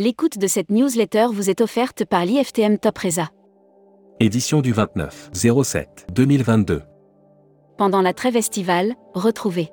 L'écoute 0.00 0.38
de 0.38 0.46
cette 0.46 0.70
newsletter 0.70 1.26
vous 1.32 1.50
est 1.50 1.60
offerte 1.60 2.04
par 2.04 2.24
l'IFTM 2.24 2.78
Top 2.78 2.96
Reza. 2.98 3.30
Édition 4.20 4.60
du 4.60 4.72
29 4.72 5.30
07 5.34 6.06
2022. 6.12 6.82
Pendant 7.76 8.00
la 8.00 8.12
trêve 8.12 8.36
estivale, 8.36 8.94
retrouvez 9.14 9.70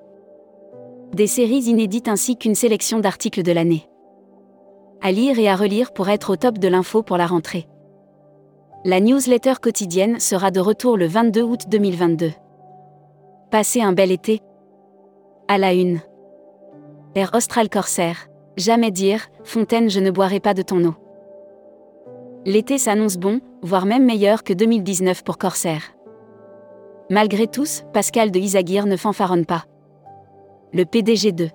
des 1.13 1.27
séries 1.27 1.65
inédites 1.65 2.07
ainsi 2.07 2.37
qu'une 2.37 2.55
sélection 2.55 2.99
d'articles 2.99 3.43
de 3.43 3.51
l'année. 3.51 3.87
À 5.03 5.11
lire 5.11 5.37
et 5.37 5.47
à 5.47 5.55
relire 5.55 5.93
pour 5.93 6.09
être 6.09 6.31
au 6.31 6.35
top 6.37 6.57
de 6.57 6.69
l'info 6.69 7.03
pour 7.03 7.17
la 7.17 7.27
rentrée. 7.27 7.67
La 8.83 8.99
newsletter 8.99 9.53
quotidienne 9.61 10.19
sera 10.19 10.49
de 10.49 10.59
retour 10.59 10.97
le 10.97 11.05
22 11.05 11.43
août 11.43 11.61
2022. 11.69 12.31
Passez 13.51 13.79
un 13.79 13.93
bel 13.93 14.11
été. 14.11 14.41
À 15.47 15.59
la 15.59 15.75
une. 15.75 15.99
Air 17.13 17.29
Austral 17.35 17.69
Corsair. 17.69 18.27
Jamais 18.57 18.91
dire, 18.91 19.27
Fontaine, 19.43 19.89
je 19.89 19.99
ne 19.99 20.11
boirai 20.11 20.39
pas 20.39 20.53
de 20.53 20.61
ton 20.61 20.83
eau. 20.85 20.95
L'été 22.45 22.77
s'annonce 22.77 23.17
bon, 23.17 23.41
voire 23.61 23.85
même 23.85 24.05
meilleur 24.05 24.43
que 24.43 24.53
2019 24.53 25.23
pour 25.23 25.37
Corsair. 25.37 25.81
Malgré 27.09 27.47
tous, 27.47 27.83
Pascal 27.93 28.31
de 28.31 28.39
Isaguirre 28.39 28.85
ne 28.85 28.97
fanfaronne 28.97 29.45
pas. 29.45 29.65
Le 30.73 30.85
PDG 30.85 31.31
2. 31.31 31.49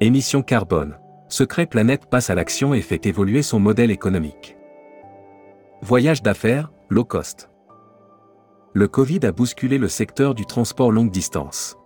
Émission 0.00 0.42
carbone. 0.42 0.96
Secret 1.28 1.66
Planète 1.66 2.06
passe 2.06 2.30
à 2.30 2.34
l'action 2.34 2.74
et 2.74 2.82
fait 2.82 3.06
évoluer 3.06 3.42
son 3.42 3.60
modèle 3.60 3.90
économique. 3.90 4.56
Voyage 5.80 6.22
d'affaires, 6.22 6.72
low 6.88 7.04
cost. 7.04 7.48
Le 8.72 8.88
Covid 8.88 9.20
a 9.24 9.32
bousculé 9.32 9.78
le 9.78 9.88
secteur 9.88 10.34
du 10.34 10.46
transport 10.46 10.92
longue 10.92 11.10
distance. 11.10 11.76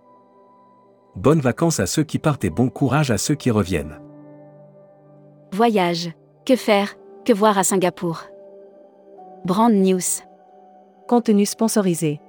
Bonnes 1.17 1.41
vacances 1.41 1.79
à 1.79 1.87
ceux 1.87 2.03
qui 2.03 2.19
partent 2.19 2.45
et 2.45 2.51
bon 2.51 2.69
courage 2.69 3.09
à 3.09 3.17
ceux 3.17 3.33
qui 3.33 3.49
reviennent. 3.49 3.99
Voyage. 5.51 6.11
Que 6.45 6.55
faire, 6.55 6.93
que 7.25 7.33
voir 7.33 7.57
à 7.57 7.63
Singapour? 7.63 8.25
Brand 9.43 9.73
News. 9.73 10.21
Contenu 11.07 11.47
sponsorisé. 11.47 12.21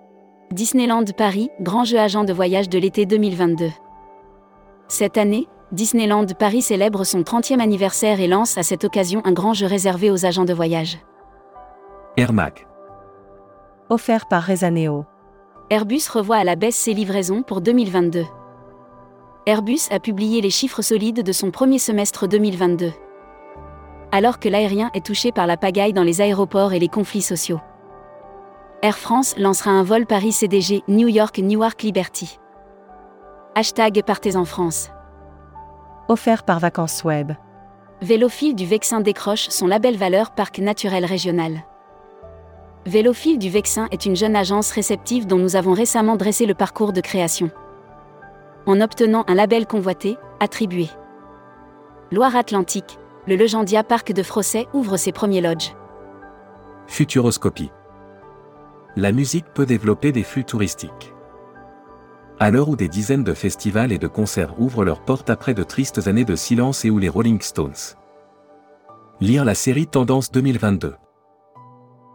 Disneyland 0.53 1.05
Paris, 1.19 1.51
grand 1.61 1.85
jeu 1.85 1.99
agent 1.99 2.25
de 2.25 2.33
voyage 2.33 2.71
de 2.71 2.79
l'été 2.79 3.05
2022. 3.05 3.69
Cette 4.89 5.19
année, 5.19 5.49
Disneyland 5.71 6.25
Paris 6.39 6.63
célèbre 6.63 7.05
son 7.05 7.21
30e 7.21 7.61
anniversaire 7.61 8.21
et 8.21 8.27
lance 8.27 8.57
à 8.57 8.63
cette 8.63 8.85
occasion 8.85 9.21
un 9.27 9.33
grand 9.33 9.53
jeu 9.53 9.67
réservé 9.67 10.11
aux 10.11 10.25
agents 10.25 10.47
de 10.47 10.55
voyage. 10.55 10.97
Air 12.17 12.33
Mac. 12.33 12.67
Offert 13.91 14.29
par 14.29 14.45
Rezaneo. 14.45 15.05
Airbus 15.69 16.09
revoit 16.11 16.37
à 16.37 16.45
la 16.45 16.57
baisse 16.57 16.77
ses 16.77 16.95
livraisons 16.95 17.43
pour 17.43 17.61
2022. 17.61 18.25
Airbus 19.49 19.89
a 19.91 19.99
publié 19.99 20.43
les 20.43 20.51
chiffres 20.51 20.83
solides 20.83 21.23
de 21.23 21.33
son 21.33 21.51
premier 21.51 21.79
semestre 21.79 22.29
2022. 22.29 22.93
Alors 24.13 24.41
que 24.41 24.49
l'aérien 24.51 24.91
est 24.93 25.07
touché 25.07 25.33
par 25.33 25.47
la 25.47 25.57
pagaille 25.57 25.95
dans 25.95 26.03
les 26.03 26.21
aéroports 26.21 26.75
et 26.75 26.79
les 26.79 26.89
conflits 26.89 27.23
sociaux. 27.23 27.59
Air 28.83 28.99
France 28.99 29.35
lancera 29.39 29.71
un 29.71 29.83
vol 29.85 30.05
Paris-CDG 30.05 30.83
New 30.89 31.09
York-Newark 31.09 31.83
Liberty. 31.83 32.39
Hashtag 33.55 34.03
Partez 34.05 34.37
en 34.37 34.45
France. 34.45 34.91
Offert 36.09 36.43
par 36.43 36.59
Vacances 36.59 37.03
Web. 37.05 37.33
Vélophile 38.03 38.55
du 38.55 38.67
Vexin 38.67 39.01
décroche 39.01 39.49
son 39.49 39.67
label 39.67 39.97
valeur 39.97 40.33
Parc 40.33 40.59
naturel 40.59 41.07
régional. 41.07 41.65
Vélophile 42.85 43.39
du 43.39 43.49
Vexin 43.49 43.89
est 43.93 44.05
une 44.05 44.15
jeune 44.15 44.37
agence 44.37 44.71
réceptive 44.73 45.27
dont 45.27 45.39
nous 45.39 45.57
avons 45.57 45.73
récemment 45.73 46.17
dressé 46.17 46.45
le 46.45 46.55
parcours 46.55 46.93
de 46.93 47.01
création 47.01 47.51
en 48.69 48.83
obtenant 48.83 49.25
un 49.29 49.35
label 49.35 49.67
convoité, 49.67 50.19
attribué. 50.41 50.89
Loire-Atlantique, 52.13 52.99
le 53.27 53.35
Legendia 53.35 53.83
Parc 53.83 54.13
de 54.13 54.23
Frosset 54.23 54.69
ouvre 54.75 54.99
ses 54.99 55.11
premiers 55.11 55.41
lodges. 55.41 55.75
Futuroscopie. 56.87 57.73
La 58.95 59.11
musique 59.11 59.47
peut 59.55 59.67
développer 59.67 60.13
des 60.13 60.23
flux 60.23 60.45
touristiques. 60.45 61.15
À 62.39 62.51
l'heure 62.51 62.69
où 62.69 62.77
des 62.77 62.89
dizaines 62.89 63.25
de 63.25 63.35
festivals 63.35 63.91
et 63.91 63.99
de 63.99 64.07
concerts 64.07 64.61
ouvrent 64.61 64.85
leurs 64.85 65.03
portes 65.03 65.31
après 65.31 65.55
de 65.55 65.63
tristes 65.63 66.07
années 66.07 66.27
de 66.27 66.37
silence 66.37 66.85
et 66.85 66.91
où 66.91 66.99
les 66.99 67.09
Rolling 67.09 67.41
Stones. 67.41 67.97
Lire 69.21 69.47
la 69.47 69.55
série 69.55 69.87
Tendance 69.87 70.31
2022. 70.31 70.95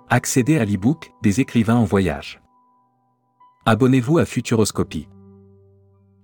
Accéder 0.10 0.60
à 0.60 0.66
l'e-book 0.66 1.12
des 1.24 1.42
écrivains 1.42 1.78
en 1.78 1.84
voyage. 1.84 2.42
Abonnez-vous 3.66 4.20
à 4.20 4.26
Futuroscopie. 4.26 5.08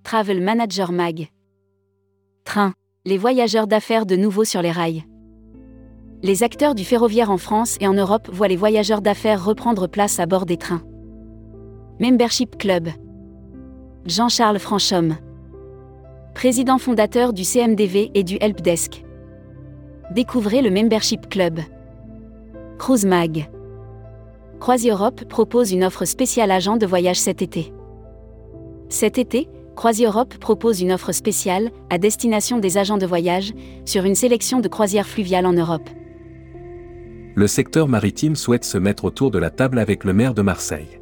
Travel 0.03 0.41
Manager 0.41 0.91
Mag. 0.91 1.27
Train. 2.43 2.73
Les 3.05 3.17
voyageurs 3.17 3.67
d'affaires 3.67 4.05
de 4.05 4.15
nouveau 4.15 4.43
sur 4.43 4.61
les 4.61 4.71
rails. 4.71 5.03
Les 6.23 6.41
acteurs 6.41 6.73
du 6.73 6.83
ferroviaire 6.83 7.29
en 7.29 7.37
France 7.37 7.77
et 7.79 7.87
en 7.87 7.93
Europe 7.93 8.27
voient 8.31 8.47
les 8.47 8.55
voyageurs 8.55 9.01
d'affaires 9.01 9.43
reprendre 9.43 9.87
place 9.87 10.19
à 10.19 10.25
bord 10.25 10.45
des 10.45 10.57
trains. 10.57 10.81
Membership 11.99 12.57
Club. 12.57 12.89
Jean-Charles 14.05 14.59
Franchomme. 14.59 15.17
Président 16.33 16.77
fondateur 16.77 17.31
du 17.31 17.43
CMDV 17.43 18.11
et 18.13 18.23
du 18.23 18.37
Helpdesk. 18.41 19.03
Découvrez 20.11 20.61
le 20.61 20.71
Membership 20.71 21.29
Club. 21.29 21.59
Cruise 22.79 23.05
Mag. 23.05 23.49
CroisiEurope 24.59 25.25
propose 25.25 25.71
une 25.71 25.83
offre 25.83 26.05
spéciale 26.05 26.51
agent 26.51 26.77
de 26.77 26.85
voyage 26.87 27.19
cet 27.19 27.41
été. 27.41 27.73
Cet 28.89 29.19
été, 29.19 29.47
CroisiEurope 29.79 30.37
propose 30.39 30.81
une 30.81 30.91
offre 30.91 31.13
spéciale, 31.13 31.71
à 31.89 31.97
destination 31.97 32.57
des 32.57 32.77
agents 32.77 32.97
de 32.97 33.05
voyage, 33.05 33.53
sur 33.85 34.03
une 34.03 34.13
sélection 34.13 34.59
de 34.59 34.67
croisières 34.67 35.07
fluviales 35.07 35.45
en 35.45 35.53
Europe. 35.53 35.89
Le 37.33 37.47
secteur 37.47 37.87
maritime 37.87 38.35
souhaite 38.35 38.65
se 38.65 38.77
mettre 38.77 39.05
autour 39.05 39.31
de 39.31 39.39
la 39.39 39.49
table 39.49 39.79
avec 39.79 40.03
le 40.03 40.11
maire 40.11 40.33
de 40.33 40.41
Marseille. 40.41 40.99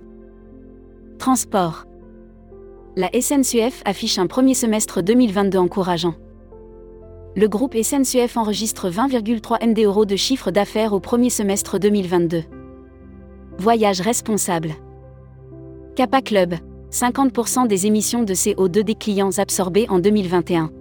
Transport. 1.17 1.85
La 2.95 3.09
SNCF 3.19 3.81
affiche 3.83 4.19
un 4.19 4.27
premier 4.27 4.53
semestre 4.53 5.01
2022 5.01 5.57
encourageant. 5.57 6.13
Le 7.35 7.47
groupe 7.47 7.75
SNCF 7.75 8.38
enregistre 8.38 8.91
20,3 8.91 9.67
MD 9.69 9.85
euros 9.85 10.05
de 10.05 10.15
chiffre 10.15 10.51
d'affaires 10.51 10.94
au 10.94 10.99
premier 10.99 11.31
semestre 11.31 11.79
2022. 11.79 12.44
Voyage 13.57 14.01
responsable. 14.01 14.75
Kappa 15.95 16.21
Club. 16.21 16.53
50% 16.92 17.68
des 17.68 17.86
émissions 17.86 18.24
de 18.24 18.34
CO2 18.34 18.84
des 18.84 18.96
clients 18.96 19.38
absorbées 19.38 19.88
en 19.90 20.00
2021. 20.00 20.72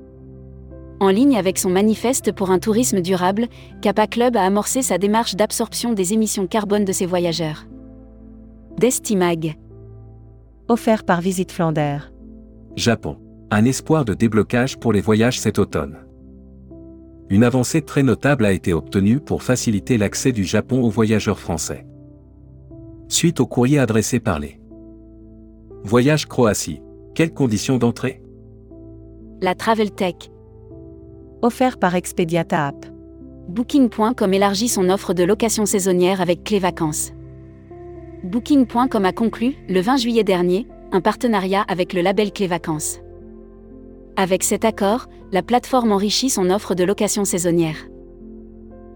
En 0.98 1.08
ligne 1.08 1.36
avec 1.36 1.58
son 1.58 1.68
manifeste 1.68 2.32
pour 2.32 2.50
un 2.50 2.58
tourisme 2.58 3.00
durable, 3.00 3.48
Kappa 3.82 4.06
Club 4.06 4.36
a 4.36 4.44
amorcé 4.44 4.82
sa 4.82 4.98
démarche 4.98 5.34
d'absorption 5.34 5.92
des 5.92 6.14
émissions 6.14 6.46
carbone 6.46 6.84
de 6.84 6.92
ses 6.92 7.06
voyageurs. 7.06 7.66
Destimag. 8.78 9.56
Offert 10.68 11.04
par 11.04 11.20
Visite 11.20 11.52
Flandère. 11.52 12.12
Japon. 12.76 13.18
Un 13.50 13.64
espoir 13.64 14.04
de 14.04 14.14
déblocage 14.14 14.78
pour 14.78 14.92
les 14.92 15.00
voyages 15.00 15.40
cet 15.40 15.58
automne. 15.58 15.98
Une 17.28 17.44
avancée 17.44 17.82
très 17.82 18.02
notable 18.02 18.44
a 18.44 18.52
été 18.52 18.72
obtenue 18.72 19.20
pour 19.20 19.42
faciliter 19.42 19.98
l'accès 19.98 20.32
du 20.32 20.44
Japon 20.44 20.82
aux 20.82 20.90
voyageurs 20.90 21.38
français. 21.38 21.84
Suite 23.08 23.40
au 23.40 23.46
courrier 23.46 23.78
adressé 23.78 24.20
par 24.20 24.38
les 24.38 24.60
Voyage 25.86 26.26
Croatie. 26.26 26.82
Quelles 27.14 27.32
conditions 27.32 27.78
d'entrée? 27.78 28.20
La 29.40 29.54
Travel 29.54 29.92
Tech. 29.92 30.16
Offert 31.42 31.78
par 31.78 31.94
Expediata 31.94 32.66
App. 32.66 32.86
Booking.com 33.46 34.34
élargit 34.34 34.66
son 34.66 34.90
offre 34.90 35.14
de 35.14 35.22
location 35.22 35.64
saisonnière 35.64 36.20
avec 36.20 36.42
Clé 36.42 36.58
Vacances. 36.58 37.12
Booking.com 38.24 39.04
a 39.04 39.12
conclu, 39.12 39.54
le 39.68 39.80
20 39.80 39.98
juillet 39.98 40.24
dernier, 40.24 40.66
un 40.90 41.00
partenariat 41.00 41.64
avec 41.68 41.92
le 41.92 42.00
label 42.00 42.32
Clé 42.32 42.48
Vacances. 42.48 42.98
Avec 44.16 44.42
cet 44.42 44.64
accord, 44.64 45.06
la 45.30 45.44
plateforme 45.44 45.92
enrichit 45.92 46.30
son 46.30 46.50
offre 46.50 46.74
de 46.74 46.82
location 46.82 47.24
saisonnière. 47.24 47.86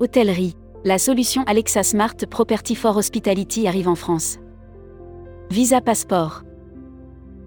Hôtellerie. 0.00 0.56
La 0.84 0.98
solution 0.98 1.44
Alexa 1.46 1.84
Smart 1.84 2.16
Property 2.28 2.74
for 2.74 2.96
Hospitality 2.96 3.68
arrive 3.68 3.86
en 3.86 3.94
France. 3.94 4.38
Visa 5.50 5.80
Passport 5.80 6.42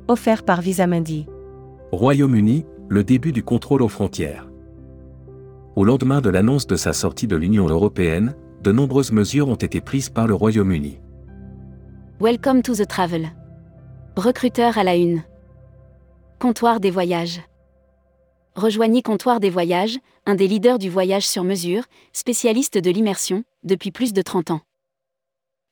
offert 0.08 0.44
par 0.44 0.62
Visamundi. 0.62 1.28
Royaume-Uni, 1.92 2.66
le 2.90 3.04
début 3.04 3.32
du 3.32 3.44
contrôle 3.44 3.82
aux 3.82 3.88
frontières. 3.88 4.50
Au 5.76 5.84
lendemain 5.84 6.22
de 6.22 6.30
l'annonce 6.30 6.68
de 6.68 6.76
sa 6.76 6.94
sortie 6.94 7.28
de 7.28 7.36
l'Union 7.36 7.68
européenne, 7.68 8.36
de 8.62 8.72
nombreuses 8.72 9.12
mesures 9.12 9.50
ont 9.50 9.56
été 9.56 9.82
prises 9.82 10.10
par 10.10 10.28
le 10.28 10.34
Royaume-Uni. 10.34 11.00
Welcome 12.20 12.62
to 12.62 12.76
the 12.76 12.88
travel. 12.88 13.30
Recruteur 14.16 14.78
à 14.78 14.84
la 14.84 14.96
une. 14.96 15.24
Comptoir 16.40 16.80
des 16.80 16.92
voyages. 16.92 17.42
Rejoignez 18.56 19.02
Comptoir 19.02 19.40
des 19.40 19.50
voyages, 19.50 19.98
un 20.26 20.36
des 20.36 20.48
leaders 20.48 20.78
du 20.78 20.90
voyage 20.90 21.28
sur 21.28 21.44
mesure, 21.44 21.84
spécialiste 22.14 22.78
de 22.78 22.92
l'immersion, 22.92 23.44
depuis 23.64 23.92
plus 23.92 24.14
de 24.14 24.22
30 24.22 24.52
ans. 24.52 24.62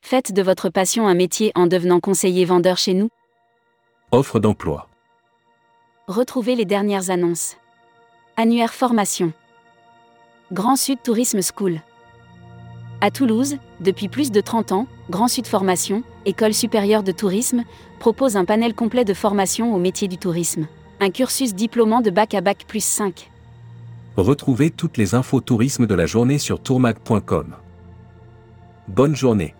Faites 0.02 0.34
de 0.34 0.42
votre 0.42 0.70
passion 0.70 1.08
un 1.08 1.14
métier 1.14 1.52
en 1.54 1.68
devenant 1.68 2.00
conseiller 2.00 2.44
vendeur 2.44 2.78
chez 2.78 2.96
nous. 2.96 3.10
Offre 4.14 4.42
d'emploi. 4.42 4.90
Retrouvez 6.10 6.58
les 6.58 6.66
dernières 6.66 7.12
annonces. 7.12 7.56
Annuaire 8.36 8.74
formation. 8.74 9.32
Grand 10.52 10.76
Sud 10.76 10.98
Tourisme 11.02 11.40
School. 11.42 11.80
À 13.00 13.10
Toulouse, 13.10 13.56
depuis 13.80 14.10
plus 14.10 14.30
de 14.30 14.42
30 14.42 14.74
ans, 14.74 14.88
Grand 15.10 15.30
Sud 15.30 15.48
Formation, 15.48 16.04
École 16.26 16.54
supérieure 16.54 17.04
de 17.04 17.14
tourisme, 17.14 17.64
propose 18.00 18.36
un 18.36 18.44
panel 18.44 18.74
complet 18.74 19.06
de 19.06 19.14
formation 19.14 19.74
au 19.74 19.80
métier 19.80 20.10
du 20.10 20.18
tourisme. 20.18 20.68
Un 21.00 21.10
cursus 21.10 21.56
diplômant 21.56 22.02
de 22.02 22.10
bac 22.10 22.34
à 22.34 22.42
bac 22.42 22.66
plus 22.68 22.84
5. 22.84 23.32
Retrouvez 24.18 24.72
toutes 24.72 24.98
les 24.98 25.16
infos 25.16 25.40
tourisme 25.40 25.88
de 25.88 25.96
la 25.96 26.06
journée 26.06 26.38
sur 26.38 26.62
tourmag.com. 26.62 27.56
Bonne 28.90 29.16
journée. 29.16 29.56